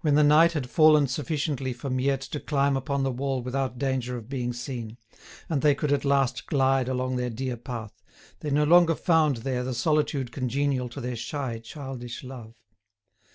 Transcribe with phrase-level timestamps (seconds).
[0.00, 4.16] When the night had fallen sufficiently for Miette to climb upon the wall without danger
[4.16, 4.96] of being seen,
[5.50, 8.02] and they could at last glide along their dear path,
[8.38, 12.54] they no longer found there the solitude congenial to their shy, childish love.